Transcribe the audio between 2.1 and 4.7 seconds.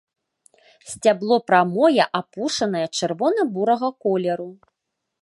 апушанае, чырвона-бурага колеру.